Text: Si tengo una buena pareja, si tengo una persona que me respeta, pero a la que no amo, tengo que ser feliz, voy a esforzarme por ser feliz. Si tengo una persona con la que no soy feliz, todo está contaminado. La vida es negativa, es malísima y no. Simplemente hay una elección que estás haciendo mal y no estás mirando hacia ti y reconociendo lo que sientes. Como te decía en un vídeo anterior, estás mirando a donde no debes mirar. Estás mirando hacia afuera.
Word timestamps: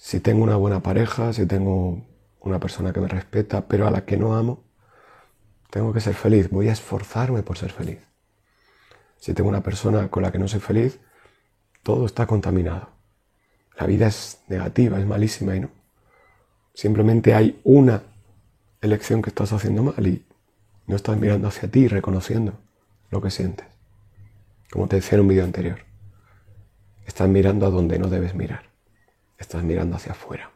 Si 0.00 0.20
tengo 0.20 0.44
una 0.44 0.54
buena 0.54 0.80
pareja, 0.80 1.32
si 1.32 1.44
tengo 1.44 2.06
una 2.40 2.60
persona 2.60 2.92
que 2.92 3.00
me 3.00 3.08
respeta, 3.08 3.66
pero 3.66 3.86
a 3.86 3.90
la 3.90 4.04
que 4.04 4.16
no 4.16 4.36
amo, 4.36 4.62
tengo 5.70 5.92
que 5.92 6.00
ser 6.00 6.14
feliz, 6.14 6.48
voy 6.50 6.68
a 6.68 6.72
esforzarme 6.72 7.42
por 7.42 7.58
ser 7.58 7.72
feliz. 7.72 7.98
Si 9.16 9.34
tengo 9.34 9.50
una 9.50 9.62
persona 9.62 10.08
con 10.08 10.22
la 10.22 10.30
que 10.30 10.38
no 10.38 10.46
soy 10.46 10.60
feliz, 10.60 11.00
todo 11.82 12.06
está 12.06 12.26
contaminado. 12.28 12.90
La 13.76 13.86
vida 13.86 14.06
es 14.06 14.40
negativa, 14.46 15.00
es 15.00 15.06
malísima 15.06 15.56
y 15.56 15.60
no. 15.60 15.70
Simplemente 16.74 17.34
hay 17.34 17.60
una 17.64 18.04
elección 18.80 19.20
que 19.20 19.30
estás 19.30 19.52
haciendo 19.52 19.82
mal 19.82 20.06
y 20.06 20.24
no 20.86 20.94
estás 20.94 21.18
mirando 21.18 21.48
hacia 21.48 21.68
ti 21.68 21.80
y 21.80 21.88
reconociendo 21.88 22.54
lo 23.10 23.20
que 23.20 23.30
sientes. 23.30 23.66
Como 24.70 24.86
te 24.86 24.96
decía 24.96 25.16
en 25.16 25.22
un 25.22 25.28
vídeo 25.28 25.42
anterior, 25.42 25.80
estás 27.04 27.28
mirando 27.28 27.66
a 27.66 27.70
donde 27.70 27.98
no 27.98 28.08
debes 28.08 28.36
mirar. 28.36 28.77
Estás 29.38 29.62
mirando 29.62 29.96
hacia 29.96 30.12
afuera. 30.12 30.50